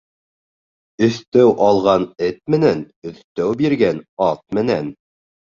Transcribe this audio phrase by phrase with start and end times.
[1.07, 4.91] Өҫтәү алған эт менән өҫтәү биргән ат менән.